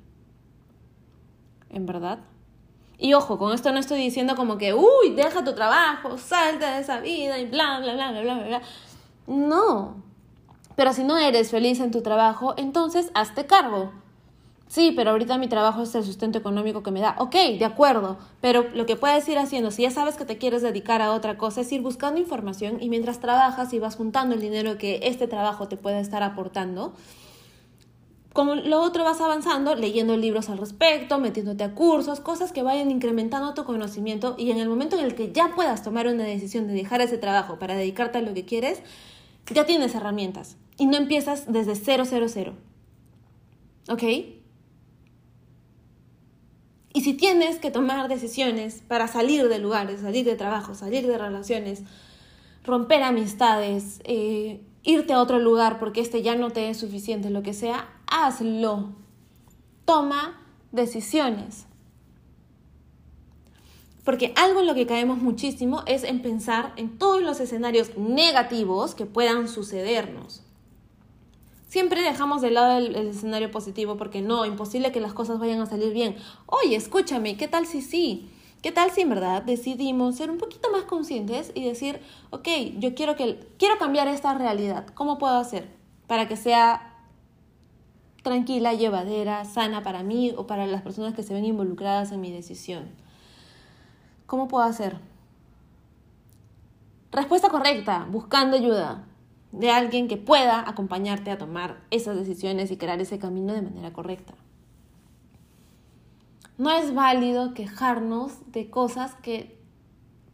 ¿En 1.69 1.85
verdad? 1.85 2.21
Y 2.97 3.13
ojo, 3.13 3.39
con 3.39 3.53
esto 3.53 3.71
no 3.71 3.79
estoy 3.79 4.01
diciendo 4.01 4.35
como 4.35 4.57
que, 4.57 4.73
uy, 4.73 5.11
deja 5.15 5.45
tu 5.45 5.55
trabajo, 5.55 6.17
salta 6.17 6.75
de 6.75 6.81
esa 6.81 7.01
vida 7.01 7.39
y 7.39 7.47
bla, 7.47 7.81
bla, 7.81 7.93
bla, 7.93 8.11
bla, 8.11 8.23
bla, 8.23 8.47
bla. 8.47 8.63
No. 9.27 10.03
Pero 10.75 10.95
si 10.95 11.05
no 11.05 11.19
eres 11.19 11.51
feliz 11.51 11.81
en 11.81 11.91
tu 11.91 12.01
trabajo, 12.01 12.55
entonces 12.57 13.11
hazte 13.15 13.47
cargo 13.47 13.93
Sí, 14.69 14.93
pero 14.95 15.11
ahorita 15.11 15.39
mi 15.39 15.49
trabajo 15.49 15.83
es 15.83 15.95
el 15.95 16.05
sustento 16.05 16.39
económico 16.39 16.83
que 16.83 16.91
me 16.91 17.01
da. 17.01 17.17
Ok, 17.19 17.35
de 17.59 17.65
acuerdo, 17.65 18.19
pero 18.43 18.67
lo 18.75 18.85
que 18.85 18.97
puedes 18.97 19.27
ir 19.29 19.39
haciendo, 19.39 19.71
si 19.71 19.83
ya 19.83 19.91
sabes 19.91 20.17
que 20.17 20.27
te 20.27 20.37
quieres 20.37 20.61
dedicar 20.61 21.01
a 21.01 21.13
otra 21.13 21.39
cosa, 21.39 21.63
es 21.63 21.73
ir 21.73 21.81
buscando 21.81 22.21
información 22.21 22.77
y 22.81 22.91
mientras 22.91 23.19
trabajas 23.19 23.73
y 23.73 23.79
vas 23.79 23.97
juntando 23.97 24.35
el 24.35 24.43
dinero 24.43 24.77
que 24.77 25.01
este 25.05 25.27
trabajo 25.27 25.69
te 25.69 25.79
puede 25.79 26.01
estar 26.01 26.23
aportando, 26.23 26.93
como 28.35 28.57
lo 28.57 28.83
otro 28.83 29.05
vas 29.05 29.23
avanzando, 29.23 29.75
leyendo 29.75 30.17
libros 30.19 30.51
al 30.51 30.59
respecto, 30.59 31.19
metiéndote 31.19 31.65
a 31.65 31.75
cursos, 31.75 32.21
cosas 32.21 32.53
que 32.53 32.63
vayan 32.63 32.91
incrementando 32.91 33.55
tu 33.55 33.65
conocimiento 33.65 34.37
y 34.39 34.51
en 34.51 34.59
el 34.59 34.69
momento 34.69 34.99
en 34.99 35.05
el 35.07 35.15
que 35.15 35.33
ya 35.33 35.55
puedas 35.57 35.83
tomar 35.83 36.07
una 36.07 36.25
decisión 36.25 36.67
de 36.69 36.75
dejar 36.75 37.01
ese 37.01 37.17
trabajo 37.17 37.59
para 37.59 37.75
dedicarte 37.75 38.19
a 38.19 38.23
lo 38.23 38.35
que 38.35 38.45
quieres, 38.45 38.83
ya 39.53 39.65
tienes 39.65 39.95
herramientas 39.95 40.59
y 40.77 40.87
no 40.87 40.99
empiezas 40.99 41.51
desde 41.51 41.75
cero, 41.75 42.05
cero, 42.07 42.27
cero. 42.29 42.53
¿Ok? 43.89 44.03
Y 46.99 47.02
si 47.02 47.14
tienes 47.14 47.61
que 47.61 47.71
tomar 47.71 48.09
decisiones 48.09 48.83
para 48.88 49.07
salir 49.07 49.49
de 49.49 49.61
lugares, 49.61 50.00
salir 50.00 50.25
de 50.25 50.35
trabajo, 50.35 50.75
salir 50.75 51.07
de 51.07 51.17
relaciones, 51.17 51.85
romper 52.64 53.05
amistades, 53.05 54.00
eh, 54.02 54.67
irte 54.83 55.12
a 55.12 55.21
otro 55.21 55.38
lugar 55.38 55.78
porque 55.78 56.00
este 56.00 56.23
ya 56.23 56.35
no 56.35 56.50
te 56.50 56.69
es 56.69 56.76
suficiente, 56.76 57.31
lo 57.31 57.45
que 57.45 57.55
sea, 57.55 57.88
hazlo. 58.11 58.97
Toma 59.85 60.43
decisiones. 60.73 61.67
Porque 64.02 64.33
algo 64.35 64.59
en 64.59 64.67
lo 64.67 64.75
que 64.75 64.88
caemos 64.88 65.19
muchísimo 65.19 65.85
es 65.87 66.02
en 66.02 66.21
pensar 66.21 66.73
en 66.75 66.99
todos 66.99 67.23
los 67.23 67.38
escenarios 67.38 67.97
negativos 67.97 68.97
que 68.97 69.07
puedan 69.07 69.47
sucedernos. 69.47 70.48
Siempre 71.69 72.01
dejamos 72.01 72.41
de 72.41 72.51
lado 72.51 72.79
el, 72.79 72.97
escenario 72.97 73.51
positivo 73.51 73.99
porque 73.99 74.23
no, 74.23 74.47
imposible 74.47 74.91
que 74.91 75.01
las 75.01 75.13
cosas 75.13 75.39
vayan 75.39 75.61
a 75.61 75.67
salir 75.67 75.93
bien. 75.93 76.17
Oye, 76.47 76.75
escúchame, 76.75 77.37
¿qué 77.37 77.47
tal 77.47 77.67
si 77.67 77.83
sí? 77.83 78.31
¿Qué 78.63 78.73
tal 78.73 78.91
si 78.91 79.03
en 79.03 79.11
verdad 79.11 79.43
decidimos 79.43 80.17
ser 80.17 80.31
un 80.31 80.39
poquito 80.39 80.71
más 80.73 80.85
conscientes 80.85 81.53
y 81.55 81.63
decir, 81.65 82.01
ok, 82.31 82.49
yo 82.79 82.95
quiero, 82.95 83.17
que, 83.17 83.47
quiero 83.59 83.77
cambiar 83.77 84.09
esta 84.09 84.33
realidad? 84.33 84.87
¿Cómo 84.95 85.19
puedo 85.19 85.37
hacer 85.37 85.69
para 86.07 86.27
que 86.27 86.37
sea 86.37 86.95
tranquila, 88.23 88.73
llevadera, 88.73 89.45
sana 89.45 89.83
para 89.83 90.03
mí 90.03 90.33
o 90.39 90.47
para 90.47 90.67
las 90.67 90.81
personas 90.81 91.13
que 91.13 91.23
se 91.23 91.35
ven 91.35 91.45
involucradas 91.45 92.13
en 92.13 92.23
mi 92.23 92.33
decisión? 92.33 92.89
¿Cómo 94.25 94.49
puedo 94.49 94.65
hacer? 94.65 94.99
Respuesta 97.13 97.51
correcta, 97.51 98.07
buscando 98.11 98.57
ayuda 98.57 99.08
de 99.52 99.71
alguien 99.71 100.09
que 100.09 100.17
pueda 100.17 100.69
acompañarte 100.69 101.31
a 101.31 101.38
tomar 101.38 101.81
esas 101.90 102.17
decisiones 102.17 102.71
y 102.71 102.76
crear 102.76 103.00
ese 103.00 103.19
camino 103.19 103.52
de 103.55 103.62
manera 103.62 103.93
correcta. 103.93 104.35
No 106.59 106.71
es 106.71 106.93
válido 106.93 107.55
quejarnos 107.55 108.33
de 108.52 108.69
cosas 108.69 109.14
que 109.14 109.59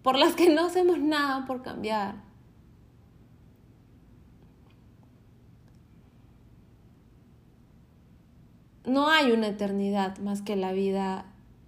por 0.02 0.16
las 0.16 0.34
que 0.34 0.52
no 0.52 0.66
hacemos 0.66 0.98
nada 0.98 1.46
por 1.46 1.62
cambiar. 1.62 2.22
No 8.86 9.08
hay 9.08 9.32
una 9.32 9.48
eternidad 9.48 10.18
más 10.18 10.42
que 10.42 10.56
la 10.56 10.72
vida 10.72 11.24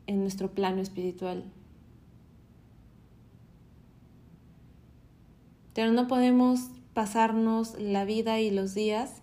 en 0.07 0.21
nuestro 0.21 0.51
plano 0.51 0.83
espiritual. 0.83 1.45
Pero 5.73 5.93
no 5.93 6.09
podemos 6.09 6.71
pasarnos 6.97 7.79
la 7.79 8.07
vida 8.07 8.41
y 8.41 8.51
los 8.51 8.73
días 8.73 9.21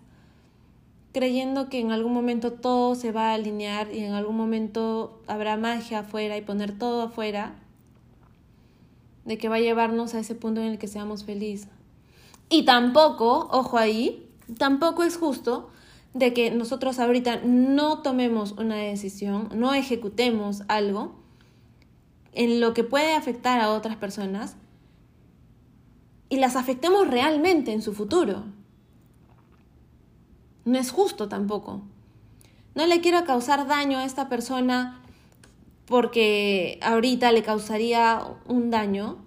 creyendo 1.10 1.68
que 1.68 1.80
en 1.80 1.90
algún 1.90 2.12
momento 2.12 2.52
todo 2.52 2.94
se 2.94 3.10
va 3.10 3.30
a 3.30 3.34
alinear 3.34 3.92
y 3.92 4.04
en 4.04 4.12
algún 4.12 4.36
momento 4.36 5.20
habrá 5.26 5.56
magia 5.56 5.98
afuera 6.00 6.36
y 6.36 6.42
poner 6.42 6.78
todo 6.78 7.02
afuera, 7.02 7.56
de 9.24 9.38
que 9.38 9.48
va 9.48 9.56
a 9.56 9.60
llevarnos 9.60 10.14
a 10.14 10.20
ese 10.20 10.36
punto 10.36 10.60
en 10.60 10.68
el 10.68 10.78
que 10.78 10.86
seamos 10.86 11.24
felices. 11.24 11.68
Y 12.48 12.64
tampoco, 12.64 13.48
ojo 13.50 13.76
ahí, 13.76 14.24
tampoco 14.56 15.02
es 15.02 15.16
justo 15.16 15.68
de 16.12 16.32
que 16.32 16.52
nosotros 16.52 17.00
ahorita 17.00 17.40
no 17.44 18.02
tomemos 18.02 18.52
una 18.52 18.76
decisión, 18.76 19.48
no 19.52 19.74
ejecutemos 19.74 20.62
algo 20.68 21.16
en 22.34 22.60
lo 22.60 22.72
que 22.72 22.84
puede 22.84 23.14
afectar 23.14 23.60
a 23.60 23.70
otras 23.70 23.96
personas 23.96 24.56
y 26.28 26.36
las 26.36 26.56
afectemos 26.56 27.08
realmente 27.08 27.72
en 27.72 27.82
su 27.82 27.92
futuro. 27.94 28.44
No 30.64 30.78
es 30.78 30.90
justo 30.90 31.28
tampoco. 31.28 31.82
No 32.74 32.86
le 32.86 33.00
quiero 33.00 33.24
causar 33.24 33.66
daño 33.66 33.98
a 33.98 34.04
esta 34.04 34.28
persona 34.28 35.00
porque 35.86 36.78
ahorita 36.82 37.30
le 37.32 37.42
causaría 37.42 38.22
un 38.46 38.70
daño, 38.70 39.18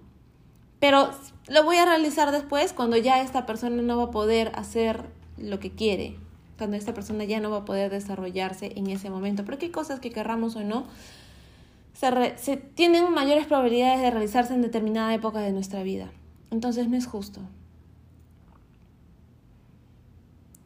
pero 0.80 1.10
lo 1.48 1.64
voy 1.64 1.76
a 1.76 1.84
realizar 1.84 2.30
después 2.32 2.72
cuando 2.72 2.96
ya 2.96 3.22
esta 3.22 3.46
persona 3.46 3.80
no 3.82 3.96
va 3.96 4.04
a 4.04 4.10
poder 4.10 4.52
hacer 4.54 5.04
lo 5.36 5.60
que 5.60 5.70
quiere, 5.70 6.16
cuando 6.58 6.76
esta 6.76 6.94
persona 6.94 7.24
ya 7.24 7.40
no 7.40 7.50
va 7.50 7.58
a 7.58 7.64
poder 7.64 7.90
desarrollarse 7.90 8.72
en 8.76 8.88
ese 8.88 9.08
momento, 9.08 9.44
porque 9.44 9.66
hay 9.66 9.72
cosas 9.72 10.00
que 10.00 10.10
querramos 10.10 10.56
o 10.56 10.64
no, 10.64 10.86
se, 11.94 12.36
se 12.36 12.56
tienen 12.56 13.12
mayores 13.12 13.46
probabilidades 13.46 14.00
de 14.00 14.10
realizarse 14.10 14.54
en 14.54 14.62
determinada 14.62 15.14
época 15.14 15.40
de 15.40 15.52
nuestra 15.52 15.82
vida. 15.82 16.10
Entonces 16.50 16.88
no 16.88 16.96
es 16.96 17.06
justo. 17.06 17.40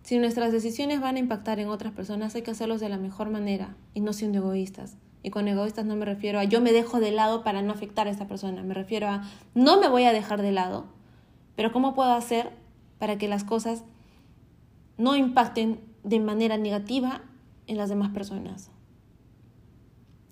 Si 0.02 0.18
nuestras 0.18 0.52
decisiones 0.52 1.00
van 1.00 1.16
a 1.16 1.20
impactar 1.20 1.58
en 1.58 1.68
otras 1.68 1.92
personas, 1.92 2.34
hay 2.34 2.42
que 2.42 2.50
hacerlos 2.50 2.80
de 2.80 2.88
la 2.88 2.98
mejor 2.98 3.30
manera 3.30 3.76
y 3.94 4.00
no 4.00 4.12
siendo 4.12 4.38
egoístas. 4.38 4.96
Y 5.22 5.30
con 5.30 5.46
egoístas 5.46 5.86
no 5.86 5.96
me 5.96 6.04
refiero 6.04 6.40
a 6.40 6.44
yo 6.44 6.60
me 6.60 6.72
dejo 6.72 7.00
de 7.00 7.12
lado 7.12 7.44
para 7.44 7.62
no 7.62 7.72
afectar 7.72 8.08
a 8.08 8.10
esa 8.10 8.26
persona, 8.26 8.62
me 8.62 8.74
refiero 8.74 9.08
a 9.08 9.22
no 9.54 9.80
me 9.80 9.88
voy 9.88 10.04
a 10.04 10.12
dejar 10.12 10.42
de 10.42 10.50
lado, 10.50 10.86
pero 11.54 11.72
¿cómo 11.72 11.94
puedo 11.94 12.12
hacer 12.12 12.50
para 12.98 13.18
que 13.18 13.28
las 13.28 13.44
cosas 13.44 13.84
no 14.98 15.14
impacten 15.14 15.80
de 16.02 16.18
manera 16.18 16.58
negativa 16.58 17.22
en 17.68 17.76
las 17.76 17.88
demás 17.88 18.10
personas? 18.10 18.70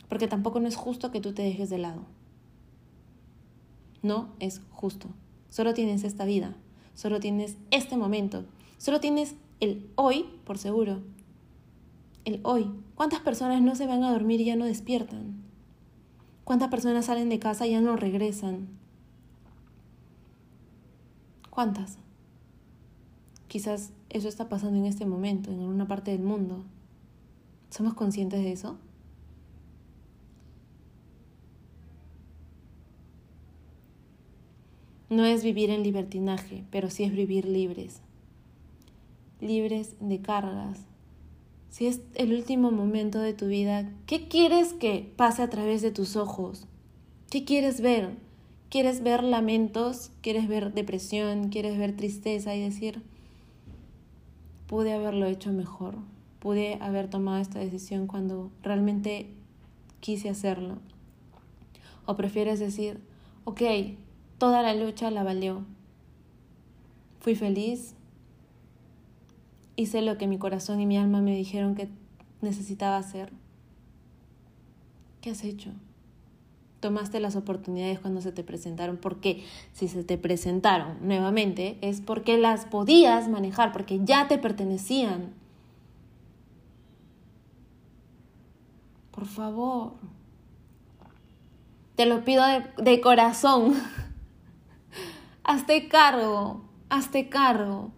Porque 0.08 0.26
tampoco 0.26 0.58
no 0.58 0.66
es 0.66 0.74
justo 0.74 1.12
que 1.12 1.20
tú 1.20 1.32
te 1.32 1.42
dejes 1.42 1.70
de 1.70 1.78
lado. 1.78 2.02
No 4.02 4.30
es 4.40 4.60
justo. 4.70 5.08
Solo 5.50 5.74
tienes 5.74 6.04
esta 6.04 6.24
vida, 6.24 6.56
solo 6.94 7.20
tienes 7.20 7.56
este 7.70 7.96
momento, 7.96 8.44
solo 8.78 9.00
tienes 9.00 9.34
el 9.60 9.90
hoy 9.96 10.24
por 10.44 10.58
seguro. 10.58 11.02
el 12.24 12.40
hoy. 12.44 12.70
¿Cuántas 12.94 13.20
personas 13.20 13.62
no 13.62 13.74
se 13.74 13.86
van 13.86 14.04
a 14.04 14.12
dormir 14.12 14.40
y 14.40 14.44
ya 14.44 14.56
no 14.56 14.66
despiertan? 14.66 15.42
¿Cuántas 16.44 16.68
personas 16.68 17.06
salen 17.06 17.28
de 17.28 17.38
casa 17.38 17.66
y 17.66 17.72
ya 17.72 17.80
no 17.80 17.96
regresan? 17.96 18.68
¿Cuántas? 21.48 21.98
Quizás 23.48 23.92
eso 24.10 24.28
está 24.28 24.48
pasando 24.48 24.78
en 24.78 24.86
este 24.86 25.06
momento, 25.06 25.50
en 25.50 25.60
alguna 25.60 25.88
parte 25.88 26.10
del 26.10 26.22
mundo. 26.22 26.62
¿Somos 27.70 27.94
conscientes 27.94 28.40
de 28.40 28.52
eso? 28.52 28.76
No 35.10 35.24
es 35.24 35.42
vivir 35.42 35.70
en 35.70 35.82
libertinaje, 35.82 36.62
pero 36.70 36.88
sí 36.88 37.02
es 37.02 37.10
vivir 37.10 37.44
libres. 37.44 38.00
Libres 39.40 39.96
de 39.98 40.20
cargas. 40.20 40.78
Si 41.68 41.88
es 41.88 42.00
el 42.14 42.32
último 42.32 42.70
momento 42.70 43.18
de 43.18 43.34
tu 43.34 43.48
vida, 43.48 43.90
¿qué 44.06 44.28
quieres 44.28 44.72
que 44.72 45.12
pase 45.16 45.42
a 45.42 45.50
través 45.50 45.82
de 45.82 45.90
tus 45.90 46.14
ojos? 46.14 46.68
¿Qué 47.28 47.44
quieres 47.44 47.80
ver? 47.80 48.10
¿Quieres 48.68 49.02
ver 49.02 49.24
lamentos? 49.24 50.12
¿Quieres 50.20 50.46
ver 50.46 50.72
depresión? 50.74 51.48
¿Quieres 51.48 51.76
ver 51.76 51.96
tristeza 51.96 52.54
y 52.54 52.60
decir, 52.60 53.02
pude 54.68 54.92
haberlo 54.92 55.26
hecho 55.26 55.52
mejor? 55.52 55.96
Pude 56.38 56.78
haber 56.80 57.10
tomado 57.10 57.42
esta 57.42 57.58
decisión 57.58 58.06
cuando 58.06 58.52
realmente 58.62 59.26
quise 59.98 60.28
hacerlo. 60.28 60.78
O 62.06 62.16
prefieres 62.16 62.60
decir, 62.60 63.00
ok, 63.42 63.62
Toda 64.40 64.62
la 64.62 64.72
lucha 64.74 65.10
la 65.10 65.22
valió. 65.22 65.66
Fui 67.20 67.34
feliz. 67.34 67.94
Hice 69.76 70.00
lo 70.00 70.16
que 70.16 70.26
mi 70.26 70.38
corazón 70.38 70.80
y 70.80 70.86
mi 70.86 70.96
alma 70.96 71.20
me 71.20 71.36
dijeron 71.36 71.74
que 71.74 71.90
necesitaba 72.40 72.96
hacer. 72.96 73.34
¿Qué 75.20 75.28
has 75.28 75.44
hecho? 75.44 75.72
Tomaste 76.80 77.20
las 77.20 77.36
oportunidades 77.36 78.00
cuando 78.00 78.22
se 78.22 78.32
te 78.32 78.42
presentaron, 78.42 78.96
porque 78.96 79.44
si 79.74 79.88
se 79.88 80.04
te 80.04 80.16
presentaron 80.16 81.06
nuevamente 81.06 81.76
es 81.82 82.00
porque 82.00 82.38
las 82.38 82.64
podías 82.64 83.28
manejar, 83.28 83.72
porque 83.72 84.00
ya 84.02 84.26
te 84.26 84.38
pertenecían. 84.38 85.34
Por 89.10 89.26
favor, 89.26 89.92
te 91.94 92.06
lo 92.06 92.24
pido 92.24 92.42
de, 92.46 92.64
de 92.82 93.02
corazón. 93.02 93.74
Hazte 95.50 95.88
cargo, 95.88 96.62
hazte 96.90 97.28
cargo. 97.28 97.90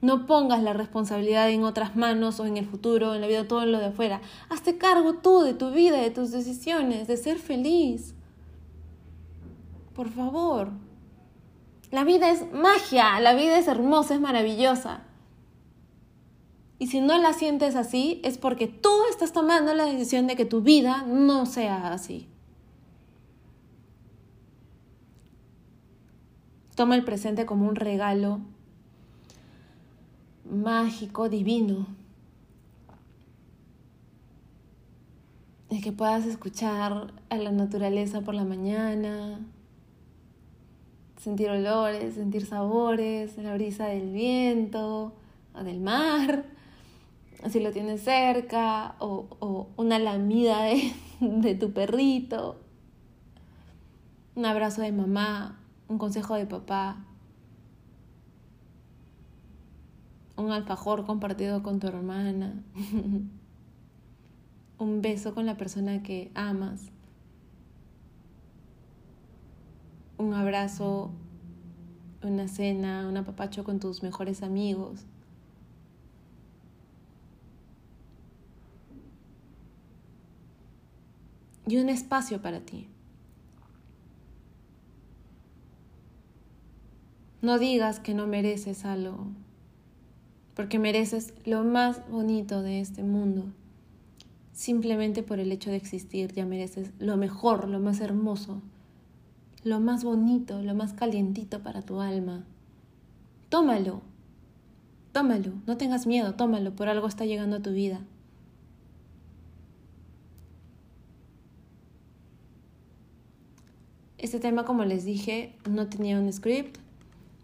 No 0.00 0.26
pongas 0.26 0.62
la 0.62 0.74
responsabilidad 0.74 1.50
en 1.50 1.64
otras 1.64 1.96
manos 1.96 2.38
o 2.38 2.46
en 2.46 2.56
el 2.56 2.66
futuro, 2.66 3.16
en 3.16 3.20
la 3.20 3.26
vida, 3.26 3.48
todo 3.48 3.64
en 3.64 3.72
lo 3.72 3.80
de 3.80 3.86
afuera. 3.86 4.20
Hazte 4.48 4.78
cargo 4.78 5.14
tú 5.14 5.40
de 5.40 5.52
tu 5.52 5.72
vida, 5.72 5.96
de 5.96 6.12
tus 6.12 6.30
decisiones, 6.30 7.08
de 7.08 7.16
ser 7.16 7.40
feliz. 7.40 8.14
Por 9.92 10.08
favor. 10.08 10.70
La 11.90 12.04
vida 12.04 12.30
es 12.30 12.44
magia, 12.52 13.18
la 13.18 13.34
vida 13.34 13.58
es 13.58 13.66
hermosa, 13.66 14.14
es 14.14 14.20
maravillosa. 14.20 15.02
Y 16.78 16.86
si 16.86 17.00
no 17.00 17.18
la 17.18 17.32
sientes 17.32 17.74
así, 17.74 18.20
es 18.22 18.38
porque 18.38 18.68
tú 18.68 18.92
estás 19.10 19.32
tomando 19.32 19.74
la 19.74 19.86
decisión 19.86 20.28
de 20.28 20.36
que 20.36 20.44
tu 20.44 20.60
vida 20.60 21.02
no 21.08 21.44
sea 21.44 21.92
así. 21.92 22.28
Toma 26.74 26.94
el 26.94 27.04
presente 27.04 27.46
como 27.46 27.68
un 27.68 27.76
regalo 27.76 28.40
mágico, 30.50 31.28
divino. 31.28 31.86
Es 35.70 35.82
que 35.82 35.92
puedas 35.92 36.26
escuchar 36.26 37.12
a 37.28 37.36
la 37.36 37.52
naturaleza 37.52 38.22
por 38.22 38.34
la 38.34 38.44
mañana, 38.44 39.40
sentir 41.16 41.50
olores, 41.50 42.14
sentir 42.14 42.44
sabores, 42.44 43.36
la 43.38 43.54
brisa 43.54 43.86
del 43.86 44.10
viento 44.10 45.12
o 45.54 45.62
del 45.62 45.80
mar, 45.80 46.44
si 47.48 47.60
lo 47.60 47.70
tienes 47.70 48.02
cerca, 48.02 48.96
o, 48.98 49.68
una 49.76 49.98
lamida 49.98 50.64
de 51.20 51.54
tu 51.54 51.72
perrito, 51.72 52.56
un 54.34 54.46
abrazo 54.46 54.82
de 54.82 54.92
mamá, 54.92 55.59
un 55.90 55.98
consejo 55.98 56.36
de 56.36 56.46
papá, 56.46 57.04
un 60.36 60.52
alfajor 60.52 61.04
compartido 61.04 61.64
con 61.64 61.80
tu 61.80 61.88
hermana, 61.88 62.62
un 64.78 65.02
beso 65.02 65.34
con 65.34 65.46
la 65.46 65.56
persona 65.56 66.04
que 66.04 66.30
amas, 66.36 66.92
un 70.16 70.32
abrazo, 70.32 71.10
una 72.22 72.46
cena, 72.46 73.08
un 73.08 73.16
apapacho 73.16 73.64
con 73.64 73.80
tus 73.80 74.04
mejores 74.04 74.44
amigos. 74.44 75.00
Y 81.66 81.78
un 81.78 81.88
espacio 81.88 82.40
para 82.40 82.60
ti. 82.60 82.88
No 87.42 87.58
digas 87.58 88.00
que 88.00 88.12
no 88.12 88.26
mereces 88.26 88.84
algo, 88.84 89.26
porque 90.54 90.78
mereces 90.78 91.32
lo 91.46 91.64
más 91.64 92.06
bonito 92.10 92.60
de 92.60 92.80
este 92.80 93.02
mundo. 93.02 93.46
Simplemente 94.52 95.22
por 95.22 95.40
el 95.40 95.50
hecho 95.50 95.70
de 95.70 95.76
existir 95.76 96.34
ya 96.34 96.44
mereces 96.44 96.90
lo 96.98 97.16
mejor, 97.16 97.66
lo 97.66 97.80
más 97.80 98.00
hermoso, 98.00 98.60
lo 99.64 99.80
más 99.80 100.04
bonito, 100.04 100.60
lo 100.62 100.74
más 100.74 100.92
calientito 100.92 101.62
para 101.62 101.80
tu 101.80 102.00
alma. 102.00 102.44
Tómalo, 103.48 104.02
tómalo, 105.12 105.54
no 105.66 105.78
tengas 105.78 106.06
miedo, 106.06 106.34
tómalo, 106.34 106.76
por 106.76 106.88
algo 106.88 107.06
está 107.06 107.24
llegando 107.24 107.56
a 107.56 107.62
tu 107.62 107.70
vida. 107.70 108.02
Este 114.18 114.40
tema, 114.40 114.66
como 114.66 114.84
les 114.84 115.06
dije, 115.06 115.56
no 115.66 115.86
tenía 115.88 116.20
un 116.20 116.30
script, 116.30 116.76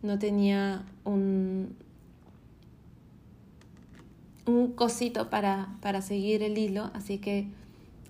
no 0.06 0.18
tenía 0.18 0.86
un, 1.04 1.76
un 4.46 4.72
cosito 4.72 5.28
para, 5.28 5.76
para 5.82 6.00
seguir 6.00 6.42
el 6.42 6.56
hilo, 6.56 6.90
así 6.94 7.18
que 7.18 7.48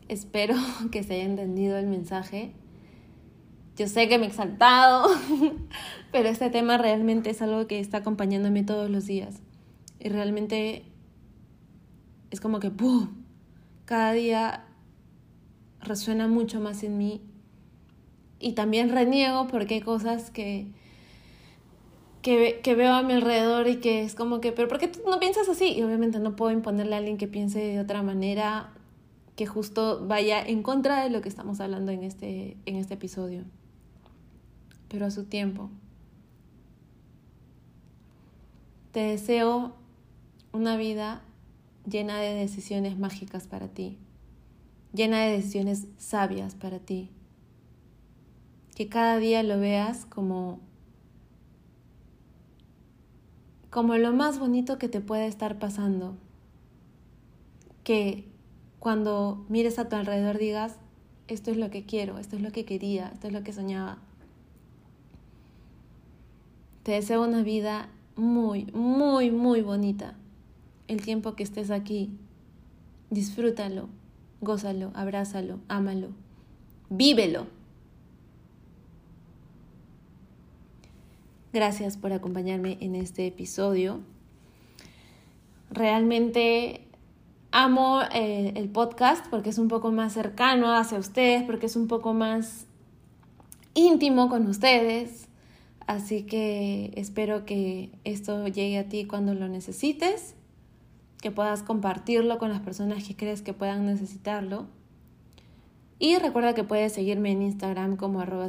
espero 0.08 0.54
que 0.92 1.02
se 1.02 1.14
haya 1.14 1.24
entendido 1.24 1.76
el 1.76 1.86
mensaje. 1.86 2.52
Yo 3.76 3.88
sé 3.88 4.08
que 4.08 4.18
me 4.18 4.24
he 4.24 4.28
exaltado, 4.28 5.08
pero 6.12 6.28
este 6.28 6.48
tema 6.48 6.78
realmente 6.78 7.30
es 7.30 7.42
algo 7.42 7.66
que 7.66 7.80
está 7.80 7.98
acompañándome 7.98 8.62
todos 8.62 8.88
los 8.88 9.06
días. 9.06 9.40
Y 9.98 10.08
realmente 10.08 10.84
es 12.30 12.40
como 12.40 12.60
que 12.60 12.70
¡pum! 12.70 13.08
cada 13.84 14.12
día 14.12 14.64
resuena 15.80 16.26
mucho 16.26 16.60
más 16.60 16.82
en 16.82 16.96
mí. 16.96 17.20
Y 18.38 18.52
también 18.52 18.90
reniego 18.90 19.46
porque 19.46 19.74
hay 19.74 19.80
cosas 19.80 20.30
que, 22.26 22.74
veo 22.74 22.92
a 22.92 23.02
mi 23.04 23.12
alrededor 23.12 23.68
y 23.68 23.76
que 23.76 24.02
es 24.02 24.16
como 24.16 24.40
que, 24.40 24.50
pero 24.50 24.66
¿por 24.66 24.78
qué 24.78 24.88
tú 24.88 24.98
no 25.08 25.20
piensas 25.20 25.48
así? 25.48 25.66
Y 25.66 25.82
obviamente 25.84 26.18
no 26.18 26.34
puedo 26.34 26.50
imponerle 26.50 26.96
a 26.96 26.98
alguien 26.98 27.18
que 27.18 27.28
piense 27.28 27.60
de 27.60 27.78
otra 27.78 28.02
manera 28.02 28.72
que 29.36 29.46
justo 29.46 30.04
vaya 30.08 30.42
en 30.42 30.64
contra 30.64 31.04
de 31.04 31.10
lo 31.10 31.20
que 31.20 31.28
estamos 31.28 31.60
hablando 31.60 31.92
en 31.92 32.02
este, 32.02 32.56
en 32.66 32.74
este 32.74 32.94
episodio. 32.94 33.44
Pero 34.88 35.06
a 35.06 35.12
su 35.12 35.26
tiempo. 35.26 35.70
Te 38.90 39.00
deseo 39.00 39.76
una 40.50 40.76
vida 40.76 41.22
llena 41.88 42.18
de 42.18 42.34
decisiones 42.34 42.98
mágicas 42.98 43.46
para 43.46 43.68
ti, 43.68 43.98
llena 44.92 45.20
de 45.20 45.30
decisiones 45.30 45.86
sabias 45.96 46.56
para 46.56 46.80
ti. 46.80 47.08
Que 48.74 48.88
cada 48.88 49.18
día 49.18 49.44
lo 49.44 49.60
veas 49.60 50.06
como 50.06 50.65
como 53.76 53.94
lo 53.98 54.14
más 54.14 54.38
bonito 54.38 54.78
que 54.78 54.88
te 54.88 55.02
puede 55.02 55.26
estar 55.26 55.58
pasando. 55.58 56.16
Que 57.84 58.24
cuando 58.78 59.44
mires 59.50 59.78
a 59.78 59.86
tu 59.86 59.96
alrededor 59.96 60.38
digas, 60.38 60.78
esto 61.28 61.50
es 61.50 61.58
lo 61.58 61.68
que 61.68 61.84
quiero, 61.84 62.16
esto 62.16 62.36
es 62.36 62.42
lo 62.42 62.52
que 62.52 62.64
quería, 62.64 63.10
esto 63.12 63.26
es 63.26 63.34
lo 63.34 63.42
que 63.42 63.52
soñaba. 63.52 63.98
Te 66.84 66.92
deseo 66.92 67.22
una 67.22 67.42
vida 67.42 67.90
muy, 68.16 68.64
muy, 68.72 69.30
muy 69.30 69.60
bonita. 69.60 70.14
El 70.88 71.02
tiempo 71.02 71.34
que 71.34 71.42
estés 71.42 71.70
aquí, 71.70 72.16
disfrútalo, 73.10 73.90
gózalo, 74.40 74.90
abrázalo, 74.94 75.58
ámalo, 75.68 76.08
vívelo. 76.88 77.46
Gracias 81.56 81.96
por 81.96 82.12
acompañarme 82.12 82.76
en 82.82 82.94
este 82.94 83.26
episodio. 83.26 84.00
Realmente 85.70 86.82
amo 87.50 88.02
eh, 88.12 88.52
el 88.56 88.68
podcast 88.68 89.24
porque 89.30 89.48
es 89.48 89.56
un 89.56 89.68
poco 89.68 89.90
más 89.90 90.12
cercano 90.12 90.76
hacia 90.76 90.98
ustedes, 90.98 91.44
porque 91.44 91.64
es 91.64 91.76
un 91.76 91.88
poco 91.88 92.12
más 92.12 92.66
íntimo 93.72 94.28
con 94.28 94.46
ustedes. 94.48 95.28
Así 95.86 96.24
que 96.24 96.92
espero 96.94 97.46
que 97.46 97.88
esto 98.04 98.46
llegue 98.48 98.78
a 98.78 98.90
ti 98.90 99.06
cuando 99.06 99.32
lo 99.32 99.48
necesites, 99.48 100.34
que 101.22 101.30
puedas 101.30 101.62
compartirlo 101.62 102.36
con 102.36 102.50
las 102.50 102.60
personas 102.60 103.02
que 103.08 103.16
crees 103.16 103.40
que 103.40 103.54
puedan 103.54 103.86
necesitarlo. 103.86 104.66
Y 105.98 106.16
recuerda 106.16 106.54
que 106.54 106.64
puedes 106.64 106.92
seguirme 106.92 107.30
en 107.30 107.40
Instagram 107.40 107.96
como 107.96 108.20
arroba. 108.20 108.48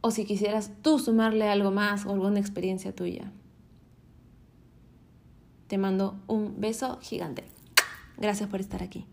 o 0.00 0.10
si 0.10 0.24
quisieras 0.24 0.70
tú 0.82 0.98
sumarle 0.98 1.48
algo 1.48 1.70
más 1.70 2.06
o 2.06 2.12
alguna 2.12 2.40
experiencia 2.40 2.94
tuya. 2.94 3.30
Te 5.66 5.76
mando 5.76 6.18
un 6.26 6.58
beso 6.58 6.98
gigante. 7.02 7.44
Gracias 8.16 8.48
por 8.48 8.60
estar 8.60 8.82
aquí. 8.82 9.04